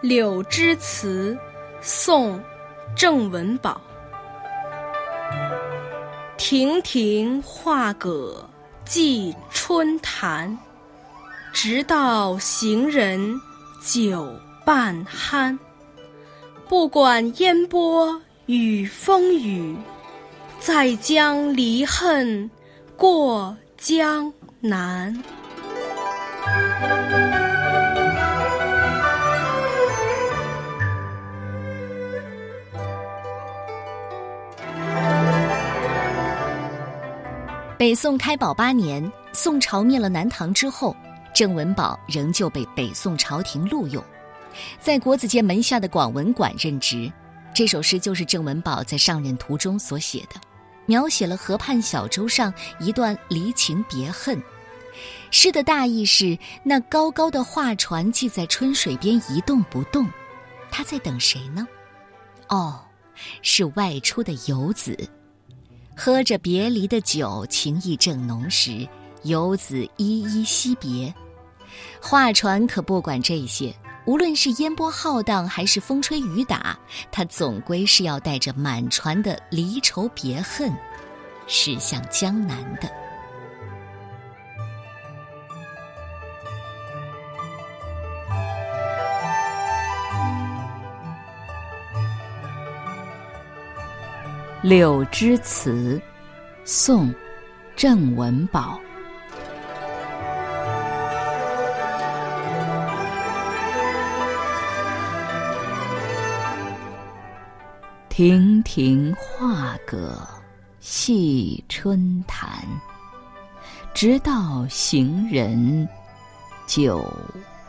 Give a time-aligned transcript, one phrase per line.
[0.00, 1.36] 柳枝词，
[1.80, 2.38] 宋·
[2.94, 3.80] 郑文宝。
[6.36, 8.48] 亭亭画阁
[8.84, 10.56] 寄春潭，
[11.52, 13.20] 直到行人
[13.82, 14.32] 酒
[14.64, 15.58] 半酣。
[16.68, 19.76] 不管烟波与风雨，
[20.60, 22.48] 再将离恨
[22.96, 25.12] 过江南。
[37.78, 40.96] 北宋开宝八年，宋朝灭了南唐之后，
[41.32, 44.02] 郑文宝仍旧被北宋朝廷录用，
[44.80, 47.08] 在国子监门下的广文馆任职。
[47.54, 50.40] 这首诗就是郑文宝在上任途中所写的，
[50.86, 54.42] 描写了河畔小舟上一段离情别恨。
[55.30, 60.04] 诗的大意是：那高高的画船系在春水边一动不动，
[60.68, 61.64] 他在等谁呢？
[62.48, 62.80] 哦，
[63.40, 64.98] 是外出的游子。
[66.00, 68.86] 喝着别离的酒，情意正浓时，
[69.24, 71.12] 游子依依惜别。
[72.00, 73.74] 画船可不管这些，
[74.06, 76.78] 无论是烟波浩荡，还是风吹雨打，
[77.10, 80.72] 他总归是要带着满船的离愁别恨，
[81.48, 82.82] 驶向江南的。
[94.60, 95.94] 《柳枝词》，
[96.64, 97.08] 宋·
[97.76, 98.76] 郑文宝。
[108.08, 110.26] 亭亭画阁
[110.80, 112.50] 戏春潭，
[113.94, 115.88] 直到行人
[116.66, 117.08] 酒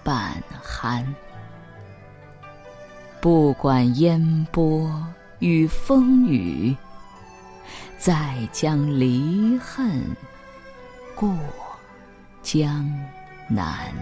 [0.03, 1.06] 半酣。
[3.22, 4.92] 不管烟波。
[5.40, 6.76] 与风雨，
[7.97, 10.03] 再将离恨
[11.16, 11.36] 过
[12.41, 12.90] 江
[13.47, 13.94] 南。